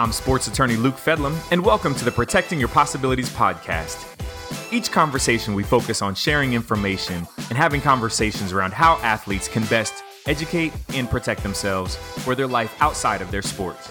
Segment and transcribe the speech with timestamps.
[0.00, 4.02] I'm sports attorney Luke Fedlam, and welcome to the Protecting Your Possibilities podcast.
[4.72, 10.02] Each conversation, we focus on sharing information and having conversations around how athletes can best
[10.26, 13.88] educate and protect themselves for their life outside of their sports.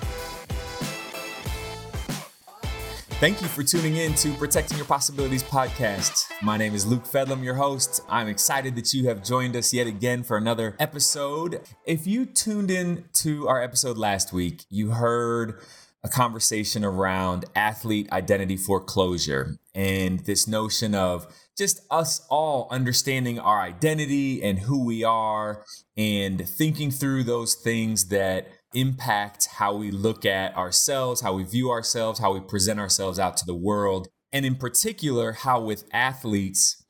[3.19, 6.25] Thank you for tuning in to Protecting Your Possibilities podcast.
[6.41, 8.01] My name is Luke Fedlam, your host.
[8.09, 11.61] I'm excited that you have joined us yet again for another episode.
[11.85, 15.61] If you tuned in to our episode last week, you heard
[16.03, 21.27] a conversation around athlete identity foreclosure and this notion of
[21.57, 25.65] just us all understanding our identity and who we are
[25.97, 31.69] and thinking through those things that impact how we look at ourselves, how we view
[31.69, 34.07] ourselves, how we present ourselves out to the world.
[34.31, 36.85] And in particular, how with athletes,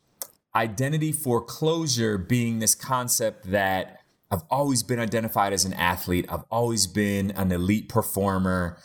[0.55, 3.99] identity foreclosure being this concept that
[4.31, 8.77] I've always been identified as an athlete, I've always been an elite performer.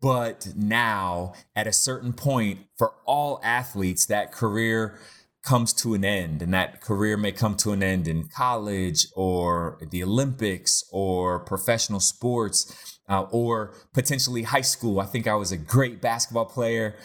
[0.00, 4.98] But now, at a certain point, for all athletes, that career
[5.42, 9.78] comes to an end and that career may come to an end in college or
[9.90, 15.00] the olympics or professional sports uh, or potentially high school.
[15.00, 16.96] I think i was a great basketball player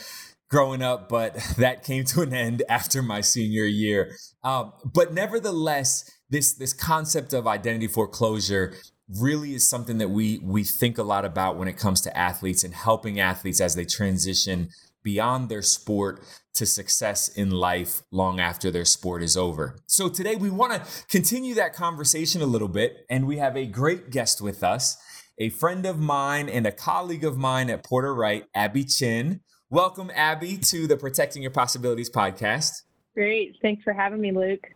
[0.49, 4.15] growing up but that came to an end after my senior year.
[4.43, 8.73] Um, but nevertheless this this concept of identity foreclosure
[9.07, 12.63] really is something that we we think a lot about when it comes to athletes
[12.63, 14.69] and helping athletes as they transition
[15.03, 16.23] beyond their sport
[16.55, 19.77] to success in life long after their sport is over.
[19.85, 23.67] So today we want to continue that conversation a little bit, and we have a
[23.67, 24.97] great guest with us,
[25.37, 29.41] a friend of mine and a colleague of mine at Porter Wright, Abby Chin.
[29.69, 32.71] Welcome, Abby, to the Protecting Your Possibilities podcast.
[33.13, 33.57] Great.
[33.61, 34.67] Thanks for having me, Luke.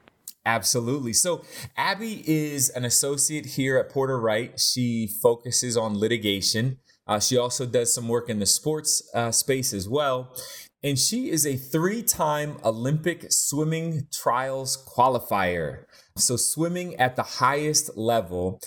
[0.45, 1.13] Absolutely.
[1.13, 1.43] So,
[1.75, 4.59] Abby is an associate here at Porter Wright.
[4.59, 6.77] She focuses on litigation.
[7.07, 10.33] Uh, she also does some work in the sports uh, space as well.
[10.81, 15.83] And she is a three time Olympic swimming trials qualifier.
[16.17, 18.61] So, swimming at the highest level.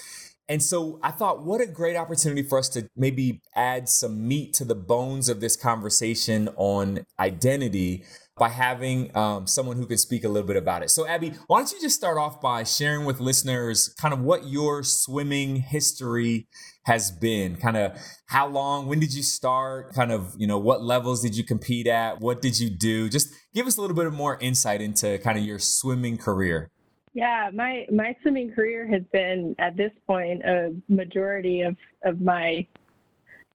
[0.49, 4.53] And so I thought, what a great opportunity for us to maybe add some meat
[4.55, 8.05] to the bones of this conversation on identity
[8.39, 10.91] by having um, someone who can speak a little bit about it.
[10.91, 14.47] So, Abby, why don't you just start off by sharing with listeners kind of what
[14.47, 16.49] your swimming history
[16.87, 17.57] has been?
[17.57, 19.95] Kind of how long, when did you start?
[19.95, 22.21] Kind of, you know, what levels did you compete at?
[22.21, 23.09] What did you do?
[23.09, 26.71] Just give us a little bit of more insight into kind of your swimming career.
[27.15, 32.67] Yeah, my my swimming career has been at this point a majority of of my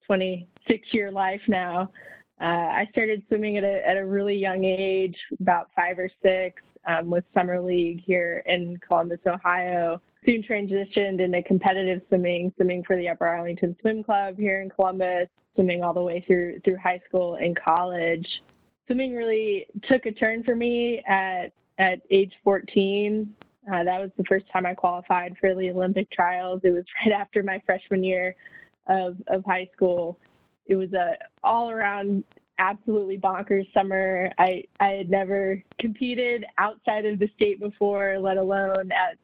[0.06, 1.90] 26 year life now.
[2.40, 6.62] Uh, I started swimming at a, at a really young age, about five or six,
[6.88, 10.02] um, with Summer League here in Columbus, Ohio.
[10.26, 15.28] Soon transitioned into competitive swimming, swimming for the Upper Arlington Swim Club here in Columbus,
[15.56, 18.28] swimming all the way through through high school and college.
[18.86, 23.34] Swimming really took a turn for me at at age 14.
[23.72, 26.62] Uh, that was the first time I qualified for the Olympic trials.
[26.64, 28.36] It was right after my freshman year
[28.88, 30.18] of, of high school
[30.68, 31.14] it was a
[31.44, 32.24] all around
[32.60, 34.32] absolutely bonkers summer.
[34.38, 39.18] I I had never competed outside of the state before, let alone at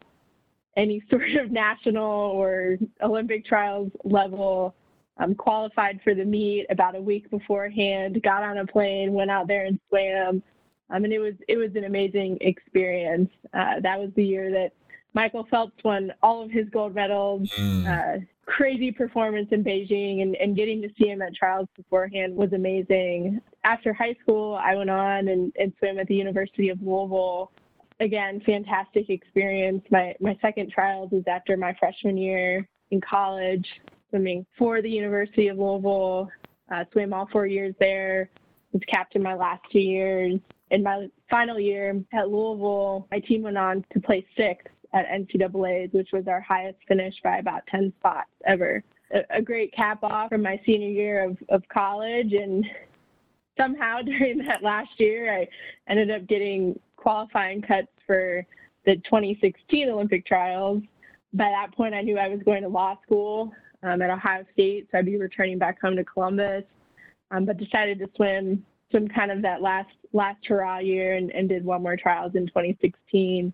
[0.76, 4.76] any sort of national or Olympic trials level.
[5.20, 8.20] Um, qualified for the meet about a week beforehand.
[8.24, 10.42] Got on a plane, went out there and swam.
[10.90, 13.30] I mean, it was it was an amazing experience.
[13.54, 14.74] Uh, that was the year that
[15.14, 17.50] Michael Phelps won all of his gold medals.
[17.52, 17.88] Mm.
[17.88, 22.52] Uh, crazy performance in Beijing and, and getting to see him at trials beforehand was
[22.54, 23.40] amazing.
[23.64, 27.52] After high school, I went on and, and swam at the University of Louisville.
[28.00, 29.84] Again, fantastic experience.
[29.92, 33.68] My, my second trials was after my freshman year in college,
[34.10, 36.30] swimming for the University of Louisville.
[36.74, 38.30] Uh, swam all four years there,
[38.72, 40.40] was captain my last two years.
[40.72, 45.92] In my final year at Louisville, my team went on to play sixth at NCAA's,
[45.94, 48.84] which was our highest finish by about 10 spots ever.
[49.14, 52.34] A, a great cap off from my senior year of, of college.
[52.34, 52.66] And
[53.58, 55.48] somehow during that last year, I
[55.90, 58.46] ended up getting qualifying cuts for
[58.86, 60.84] the 2016 Olympic trials.
[61.34, 63.52] By that point, I knew I was going to law school
[63.82, 66.64] um, at Ohio State, so I'd be returning back home to Columbus.
[67.32, 71.50] Um, but decided to swim swim kind of that last last hurrah year and, and
[71.50, 73.52] did one more trials in 2016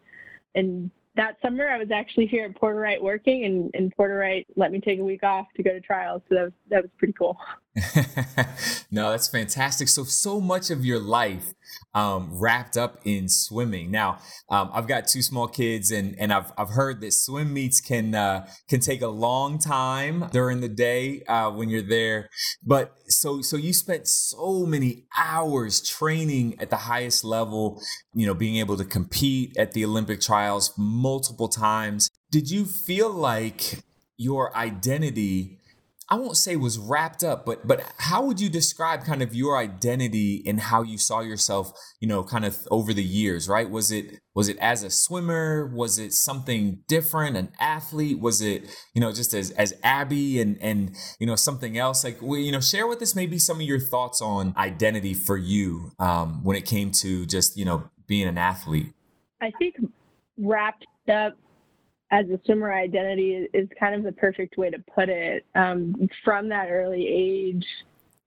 [0.56, 4.48] and that summer I was actually here at Porter Wright working and, and Porter Wright
[4.56, 6.22] let me take a week off to go to trials.
[6.30, 7.38] So that was, that was pretty cool.
[8.92, 9.88] no, that's fantastic.
[9.88, 11.54] So, so much of your life
[11.94, 13.92] um, wrapped up in swimming.
[13.92, 17.82] Now, um, I've got two small kids, and and I've I've heard that swim meets
[17.82, 22.30] can uh, can take a long time during the day uh, when you're there.
[22.66, 27.82] But so so you spent so many hours training at the highest level.
[28.14, 32.10] You know, being able to compete at the Olympic trials multiple times.
[32.32, 33.84] Did you feel like
[34.18, 35.59] your identity
[36.12, 39.58] I won't say was wrapped up, but but how would you describe kind of your
[39.58, 43.70] identity and how you saw yourself, you know, kind of over the years, right?
[43.70, 45.72] Was it was it as a swimmer?
[45.74, 48.20] Was it something different, an athlete?
[48.20, 48.64] Was it,
[48.96, 52.04] you know, just as as Abby and and you know something else?
[52.04, 55.92] Like, you know, share with us maybe some of your thoughts on identity for you
[56.00, 58.94] um, when it came to just you know being an athlete.
[59.42, 59.76] I think
[60.38, 61.36] wrapped up
[62.12, 65.46] as a swimmer identity is kind of the perfect way to put it.
[65.56, 67.66] Um, from that early age,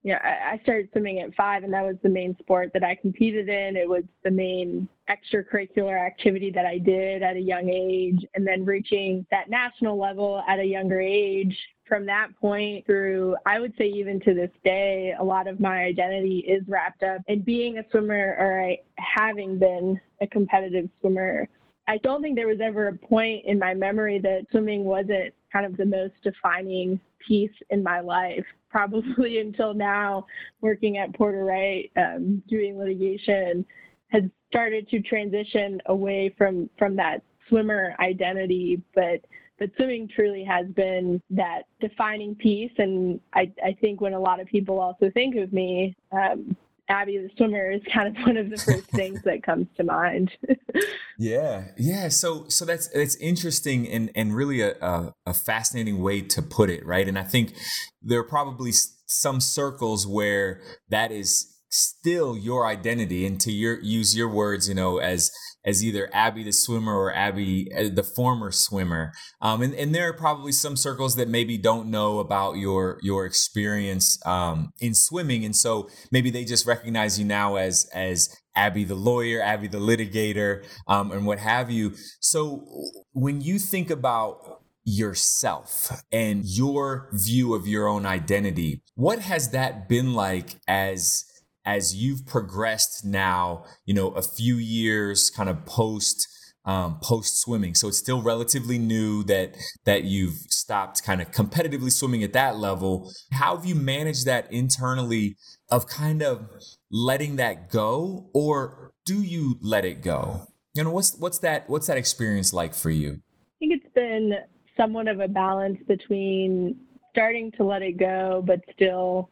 [0.04, 2.82] you know, I, I started swimming at five, and that was the main sport that
[2.82, 3.76] I competed in.
[3.76, 8.64] It was the main extracurricular activity that I did at a young age, and then
[8.64, 11.56] reaching that national level at a younger age.
[11.88, 15.84] From that point through, I would say even to this day, a lot of my
[15.84, 21.48] identity is wrapped up in being a swimmer or having been a competitive swimmer.
[21.88, 25.66] I don't think there was ever a point in my memory that swimming wasn't kind
[25.66, 28.44] of the most defining piece in my life.
[28.70, 30.24] Probably until now,
[30.62, 33.66] working at Porter Wright, um, doing litigation,
[34.08, 39.20] has started to transition away from from that swimmer identity, but
[39.58, 42.72] but swimming truly has been that defining piece.
[42.78, 46.56] And I, I think when a lot of people also think of me, um,
[46.88, 50.30] Abby the swimmer is kind of one of the first things that comes to mind.
[51.18, 52.08] yeah, yeah.
[52.08, 56.70] So so that's that's interesting and and really a, a, a fascinating way to put
[56.70, 57.06] it, right?
[57.06, 57.54] And I think
[58.02, 58.72] there are probably
[59.06, 64.74] some circles where that is still your identity and to your use your words you
[64.74, 65.30] know as
[65.64, 69.12] as either abby the swimmer or abby uh, the former swimmer.
[69.40, 73.26] Um, and, and there are probably some circles that maybe don't know about your your
[73.26, 75.44] experience um, in swimming.
[75.44, 79.78] And so maybe they just recognize you now as as abby the lawyer abby the
[79.78, 81.94] litigator um, and what have you.
[82.20, 82.66] So
[83.12, 89.88] when you think about yourself and your view of your own identity what has that
[89.88, 91.24] been like as
[91.64, 96.28] as you've progressed now, you know, a few years kind of post
[96.64, 97.74] um, post swimming.
[97.74, 102.56] So it's still relatively new that that you've stopped kind of competitively swimming at that
[102.56, 103.10] level.
[103.32, 105.36] How have you managed that internally
[105.70, 106.48] of kind of
[106.90, 110.46] letting that go, or do you let it go?
[110.74, 113.20] You know, what's what's that what's that experience like for you?
[113.20, 114.34] I think it's been
[114.76, 116.76] somewhat of a balance between
[117.10, 119.30] starting to let it go, but still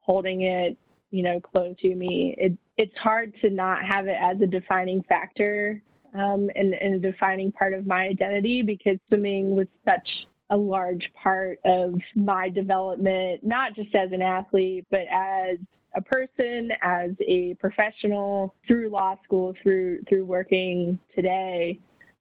[0.00, 0.76] holding it
[1.12, 2.34] you know, close to me.
[2.38, 5.80] It, it's hard to not have it as a defining factor
[6.14, 10.08] um, and, and a defining part of my identity because swimming was such
[10.50, 15.58] a large part of my development, not just as an athlete, but as
[15.94, 21.78] a person, as a professional, through law school, through through working today.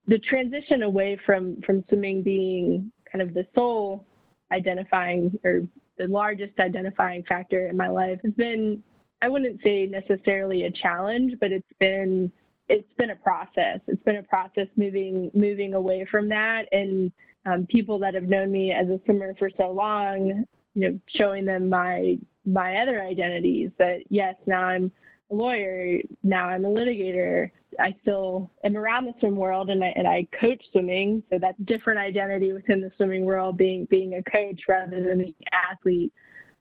[0.08, 4.06] The transition away from from swimming being kind of the sole
[4.52, 5.62] identifying or
[6.02, 8.82] the largest identifying factor in my life has been
[9.22, 12.32] I wouldn't say necessarily a challenge, but it's been
[12.70, 13.80] it's been a process.
[13.88, 17.12] It's been a process moving moving away from that, and
[17.46, 21.46] um, people that have known me as a swimmer for so long, you know, showing
[21.46, 23.70] them my my other identities.
[23.78, 24.92] That yes, now I'm
[25.32, 26.00] lawyer.
[26.24, 27.52] Now I'm a litigator.
[27.80, 31.24] I still am around the swim world and I, and I coach swimming.
[31.30, 35.36] So that's different identity within the swimming world, being being a coach rather than an
[35.52, 36.14] athlete.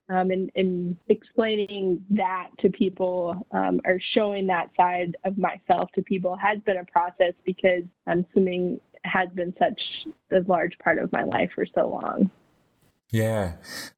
[0.09, 6.03] Um, and, and, explaining that to people um, or showing that side of myself to
[6.03, 9.81] people has been a process because um, swimming has been such
[10.33, 12.29] a large part of my life for so long.
[13.13, 13.55] Yeah.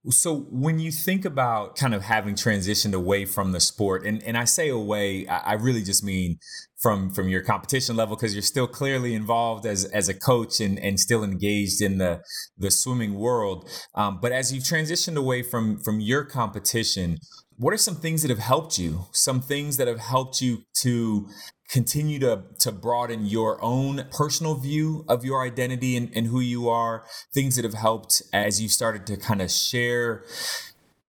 [0.08, 4.38] So when you think about kind of having transitioned away from the sport, and, and
[4.38, 6.38] I say away, I, really just mean
[6.80, 10.78] from from your competition level because you're still clearly involved as as a coach and
[10.78, 12.22] and still engaged in the
[12.56, 13.68] the swimming world.
[13.94, 17.18] Um, but as you've transitioned away from from your competition,
[17.56, 19.06] what are some things that have helped you?
[19.12, 21.28] Some things that have helped you to
[21.72, 26.68] continue to to broaden your own personal view of your identity and, and who you
[26.68, 27.02] are
[27.32, 30.22] things that have helped as you started to kind of share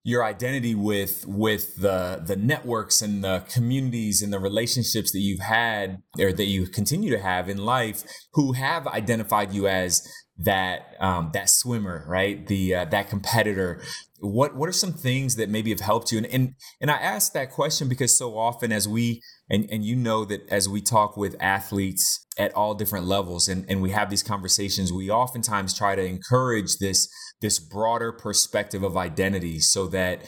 [0.05, 5.41] your identity with with the the networks and the communities and the relationships that you've
[5.41, 10.07] had or that you continue to have in life who have identified you as
[10.43, 12.45] that um, that swimmer, right?
[12.45, 13.81] The uh, that competitor.
[14.19, 16.17] What what are some things that maybe have helped you?
[16.17, 19.95] And and and I ask that question because so often as we and and you
[19.95, 24.09] know that as we talk with athletes at all different levels and and we have
[24.09, 27.09] these conversations, we oftentimes try to encourage this
[27.41, 30.23] this broader perspective of identity so that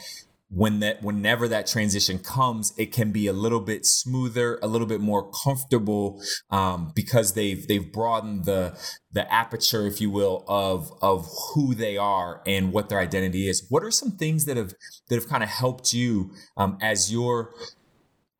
[0.49, 4.87] when that whenever that transition comes it can be a little bit smoother a little
[4.87, 6.21] bit more comfortable
[6.51, 8.77] um, because they've they've broadened the
[9.11, 13.65] the aperture if you will of of who they are and what their identity is.
[13.69, 14.73] What are some things that have
[15.09, 17.53] that have kind of helped you um, as your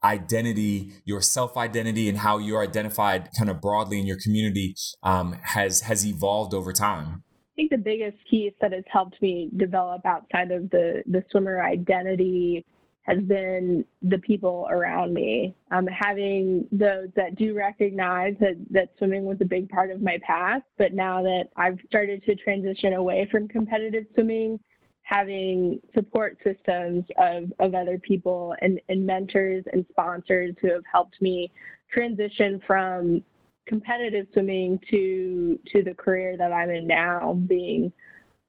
[0.03, 5.39] identity your self identity and how you're identified kind of broadly in your community um,
[5.41, 7.23] has has evolved over time
[7.55, 11.63] I think the biggest piece that has helped me develop outside of the, the swimmer
[11.63, 12.65] identity
[13.03, 15.55] has been the people around me.
[15.71, 20.19] Um, having those that do recognize that, that swimming was a big part of my
[20.27, 24.59] past, but now that I've started to transition away from competitive swimming,
[25.03, 31.21] having support systems of, of other people and, and mentors and sponsors who have helped
[31.21, 31.53] me
[31.89, 33.23] transition from
[33.67, 37.91] competitive swimming to to the career that I'm in now, being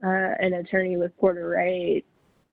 [0.05, 2.05] uh, an attorney with Porter Wright.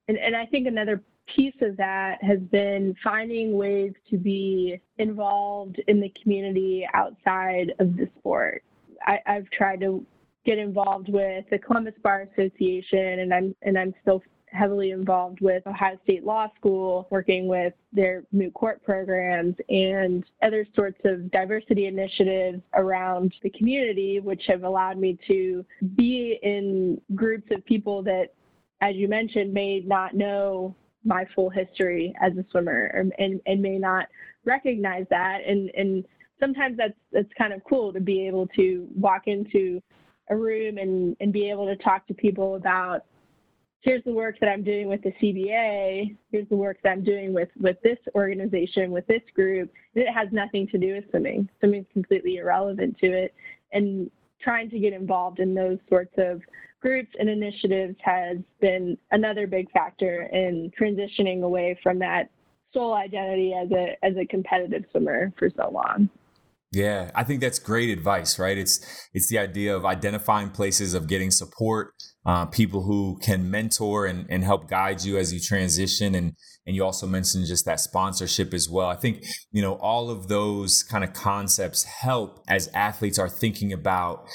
[0.08, 1.02] And, and I think another
[1.34, 7.96] piece of that has been finding ways to be involved in the community outside of
[7.96, 8.62] the sport.
[9.06, 10.04] I, I've tried to
[10.44, 14.22] get involved with the Columbus Bar Association, and I'm and I'm still
[14.54, 20.66] heavily involved with Ohio State Law School, working with their moot court programs and other
[20.74, 25.64] sorts of diversity initiatives around the community, which have allowed me to
[25.96, 28.32] be in groups of people that,
[28.80, 33.78] as you mentioned, may not know my full history as a swimmer and, and may
[33.78, 34.06] not
[34.44, 35.40] recognize that.
[35.46, 36.04] And, and
[36.40, 39.82] sometimes that's, that's kind of cool to be able to walk into
[40.30, 43.04] a room and, and be able to talk to people about
[43.84, 47.34] here's the work that I'm doing with the CBA, here's the work that I'm doing
[47.34, 51.48] with, with this organization, with this group, and it has nothing to do with swimming.
[51.60, 53.34] Swimming's completely irrelevant to it.
[53.72, 54.10] And
[54.40, 56.40] trying to get involved in those sorts of
[56.80, 62.30] groups and initiatives has been another big factor in transitioning away from that
[62.72, 66.08] sole identity as a as a competitive swimmer for so long.
[66.74, 68.58] Yeah, I think that's great advice, right?
[68.58, 68.80] It's
[69.12, 71.94] it's the idea of identifying places of getting support,
[72.26, 76.32] uh, people who can mentor and, and help guide you as you transition, and
[76.66, 78.88] and you also mentioned just that sponsorship as well.
[78.88, 83.72] I think you know all of those kind of concepts help as athletes are thinking
[83.72, 84.26] about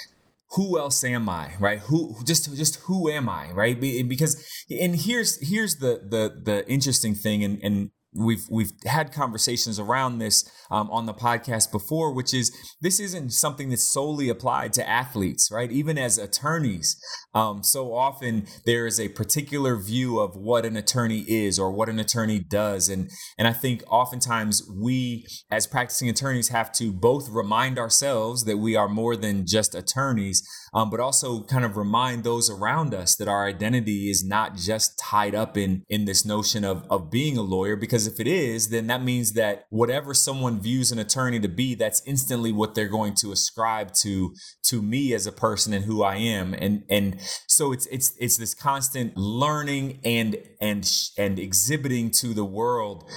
[0.52, 1.80] who else am I, right?
[1.80, 3.80] Who just just who am I, right?
[3.80, 9.80] Because and here's here's the the the interesting thing, and and we've we've had conversations
[9.80, 12.52] around this um, on the podcast before which is
[12.82, 15.72] this isn't something that's solely applied to athletes right?
[15.72, 17.00] Even as attorneys
[17.34, 21.90] um, so often there is a particular view of what an attorney is or what
[21.90, 22.90] an attorney does.
[22.90, 28.58] And and i think oftentimes we as practicing attorneys have to both remind ourselves that
[28.58, 30.42] we are more than just attorneys
[30.74, 34.98] um, but also kind of remind those around us that our identity is not just
[35.00, 38.70] tied up in in this notion of of being a lawyer because if it is
[38.70, 42.88] then that means that whatever someone views an attorney to be that's instantly what they're
[42.88, 46.54] going to ascribe to to me as a person and who I am.
[46.54, 52.46] And and so it's it's it's this constant learning and and and exhibiting to the
[52.46, 53.10] world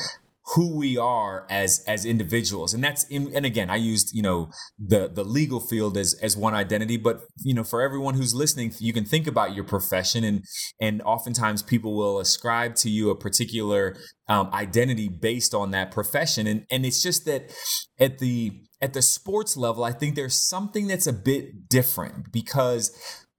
[0.54, 2.74] who we are as as individuals.
[2.74, 6.36] And that's in, and again i used you know the the legal field as as
[6.36, 10.24] one identity but you know for everyone who's listening you can think about your profession
[10.24, 10.44] and
[10.80, 13.96] and oftentimes people will ascribe to you a particular
[14.28, 16.46] um, identity based on that profession.
[16.46, 17.52] And and it's just that
[17.98, 22.90] at the at the sports level i think there's something that's a bit different because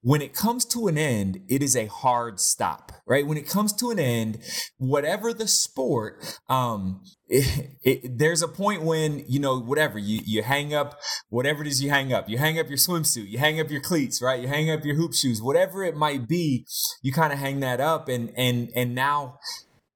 [0.04, 3.26] when it comes to an end, it is a hard stop, right?
[3.26, 4.38] When it comes to an end,
[4.76, 10.42] whatever the sport, um, it, it, there's a point when you know whatever you you
[10.42, 13.58] hang up whatever it is you hang up you hang up your swimsuit you hang
[13.58, 16.66] up your cleats right you hang up your hoop shoes whatever it might be
[17.00, 19.38] you kind of hang that up and and and now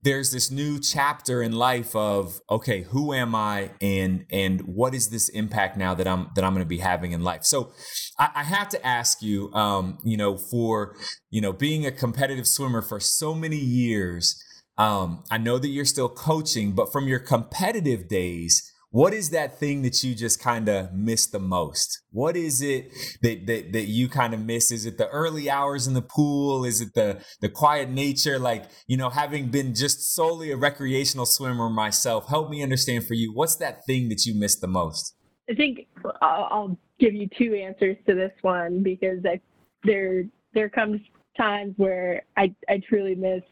[0.02, 5.08] there's this new chapter in life of okay who am i and and what is
[5.08, 7.44] this impact now that i'm that i'm going to be having in life?
[7.44, 7.72] So
[8.18, 10.96] I, I have to ask you um you know for
[11.30, 14.40] you know being a competitive swimmer for so many years
[14.76, 19.58] um i know that you're still coaching but from your competitive days what is that
[19.58, 22.02] thing that you just kind of miss the most?
[22.10, 22.90] What is it
[23.22, 24.72] that, that, that you kind of miss?
[24.72, 26.64] Is it the early hours in the pool?
[26.64, 28.38] Is it the, the quiet nature?
[28.38, 33.14] Like, you know, having been just solely a recreational swimmer myself, help me understand for
[33.14, 35.14] you, what's that thing that you miss the most?
[35.50, 35.86] I think
[36.22, 39.40] I'll, give you two answers to this one because I
[39.84, 41.00] there there comes
[41.36, 43.42] times where I I truly miss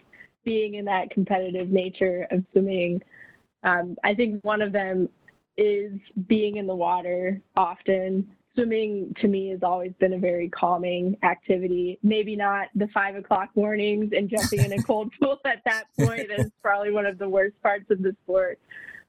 [0.44, 3.00] being in that competitive nature of swimming.
[3.62, 5.08] Um, I think one of them
[5.56, 5.92] is
[6.26, 8.28] being in the water often.
[8.54, 11.98] Swimming to me has always been a very calming activity.
[12.02, 16.30] Maybe not the five o'clock mornings and jumping in a cold pool at that point
[16.30, 18.58] is probably one of the worst parts of the sport.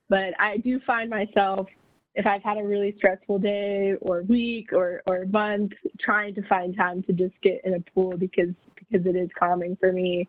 [0.09, 1.67] But I do find myself
[2.15, 6.75] if I've had a really stressful day or week or, or month, trying to find
[6.75, 10.27] time to just get in a pool because because it is calming for me.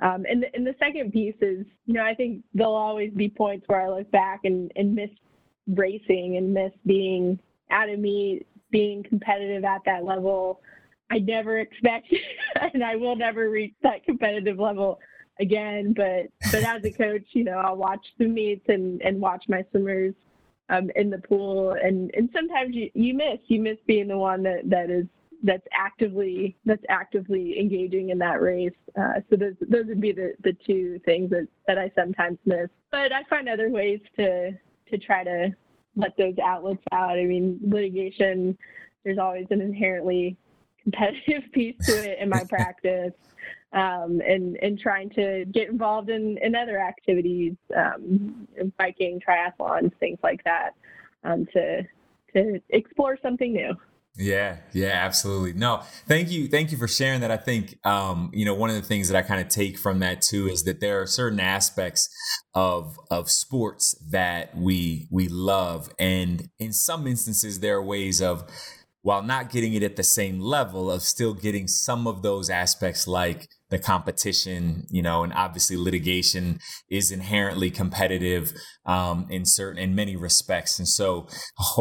[0.00, 3.28] Um, and, the, and the second piece is, you know, I think there'll always be
[3.28, 5.10] points where I look back and, and miss
[5.66, 7.38] racing and miss being
[7.70, 10.60] out of me, being competitive at that level.
[11.10, 12.12] I never expect,
[12.74, 14.98] and I will never reach that competitive level
[15.40, 15.92] again.
[15.96, 19.64] But but as a coach, you know, I'll watch the meets and and watch my
[19.70, 20.14] swimmers
[20.68, 24.42] um, in the pool, and and sometimes you you miss you miss being the one
[24.44, 25.06] that that is
[25.42, 28.72] that's actively that's actively engaging in that race.
[28.98, 32.68] Uh, so those those would be the, the two things that, that I sometimes miss.
[32.90, 34.52] But I find other ways to
[34.94, 35.54] to try to
[35.96, 37.18] let those outlets out.
[37.18, 38.56] I mean, litigation.
[39.04, 40.36] There's always an inherently
[40.82, 43.12] competitive piece to it in my practice,
[43.72, 48.48] um, and and trying to get involved in in other activities, um,
[48.78, 50.70] biking, triathlons, things like that,
[51.24, 51.82] um, to
[52.34, 53.74] to explore something new.
[54.16, 55.54] Yeah, yeah, absolutely.
[55.54, 56.46] No, thank you.
[56.46, 57.32] Thank you for sharing that.
[57.32, 59.98] I think, um, you know, one of the things that I kind of take from
[60.00, 62.08] that too is that there are certain aspects
[62.54, 65.90] of, of sports that we, we love.
[65.98, 68.44] And in some instances, there are ways of,
[69.02, 73.08] while not getting it at the same level of still getting some of those aspects
[73.08, 76.58] like the competition, you know, and obviously litigation
[76.90, 78.52] is inherently competitive
[78.86, 80.78] um, in certain, in many respects.
[80.78, 81.26] And so,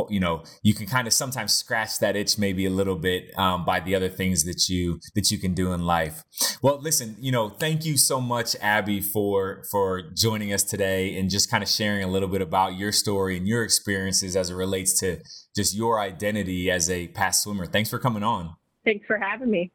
[0.10, 3.66] you know, you can kind of sometimes scratch that itch maybe a little bit um,
[3.66, 6.24] by the other things that you that you can do in life.
[6.62, 11.30] Well, listen, you know, thank you so much, Abby, for for joining us today and
[11.30, 14.56] just kind of sharing a little bit about your story and your experiences as it
[14.56, 15.20] relates to
[15.56, 17.66] just your identity as a past swimmer.
[17.66, 18.56] Thanks for coming on.
[18.86, 19.72] Thanks for having me.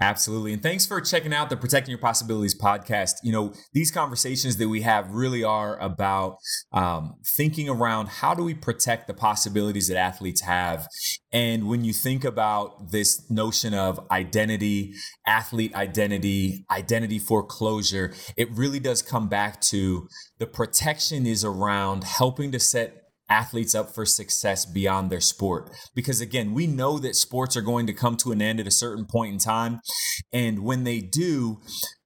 [0.00, 0.52] Absolutely.
[0.52, 3.14] And thanks for checking out the Protecting Your Possibilities podcast.
[3.22, 6.38] You know, these conversations that we have really are about
[6.72, 10.86] um, thinking around how do we protect the possibilities that athletes have.
[11.32, 14.94] And when you think about this notion of identity,
[15.26, 22.52] athlete identity, identity foreclosure, it really does come back to the protection is around helping
[22.52, 25.70] to set athletes up for success beyond their sport.
[25.94, 28.72] Because again, we know that sports are going to come to an end at a
[28.72, 29.80] certain point in time.
[30.32, 31.60] And when they do,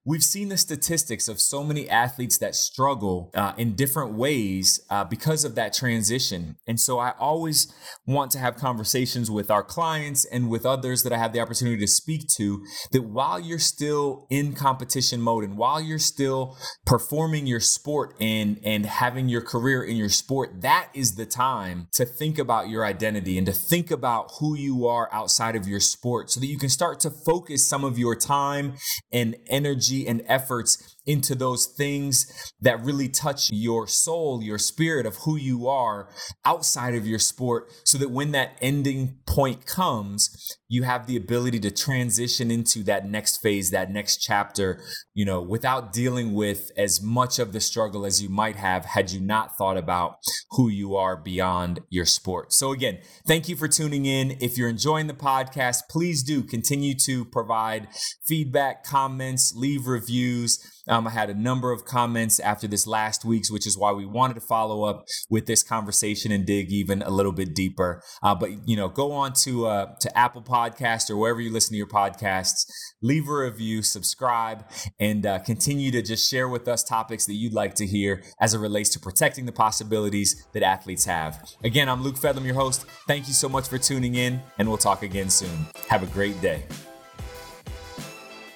[0.04, 5.04] We've seen the statistics of so many athletes that struggle uh, in different ways uh,
[5.04, 6.56] because of that transition.
[6.66, 7.72] And so I always
[8.04, 11.78] want to have conversations with our clients and with others that I have the opportunity
[11.78, 17.46] to speak to that while you're still in competition mode and while you're still performing
[17.46, 22.04] your sport and, and having your career in your sport, that is the time to
[22.04, 26.28] think about your identity and to think about who you are outside of your sport
[26.28, 28.74] so that you can start to focus some of your time
[29.12, 35.06] and energy energy and efforts into those things that really touch your soul, your spirit
[35.06, 36.08] of who you are
[36.44, 40.30] outside of your sport, so that when that ending point comes,
[40.68, 44.80] you have the ability to transition into that next phase, that next chapter,
[45.12, 49.10] you know, without dealing with as much of the struggle as you might have had
[49.10, 50.16] you not thought about
[50.52, 52.52] who you are beyond your sport.
[52.52, 54.38] So, again, thank you for tuning in.
[54.40, 57.88] If you're enjoying the podcast, please do continue to provide
[58.26, 60.58] feedback, comments, leave reviews.
[60.92, 64.04] Um, I had a number of comments after this last week's, which is why we
[64.04, 68.02] wanted to follow up with this conversation and dig even a little bit deeper.
[68.22, 71.72] Uh, but you know, go on to uh, to Apple Podcast or wherever you listen
[71.72, 72.66] to your podcasts,
[73.00, 74.66] leave a review, subscribe,
[75.00, 78.52] and uh, continue to just share with us topics that you'd like to hear as
[78.52, 81.42] it relates to protecting the possibilities that athletes have.
[81.64, 82.84] Again, I'm Luke Fedlam, your host.
[83.06, 85.66] Thank you so much for tuning in, and we'll talk again soon.
[85.88, 86.64] Have a great day.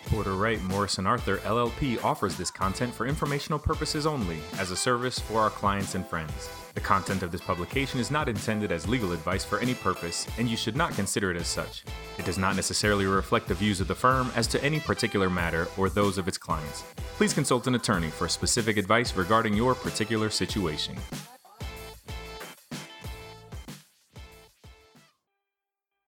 [0.06, 5.18] Porter Wright Morrison Arthur LLP offers this content for informational purposes only, as a service
[5.18, 6.48] for our clients and friends.
[6.74, 10.48] The content of this publication is not intended as legal advice for any purpose, and
[10.48, 11.84] you should not consider it as such.
[12.18, 15.66] It does not necessarily reflect the views of the firm as to any particular matter
[15.76, 16.84] or those of its clients.
[17.16, 20.96] Please consult an attorney for specific advice regarding your particular situation.